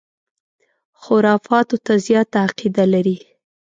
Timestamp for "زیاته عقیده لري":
2.07-3.17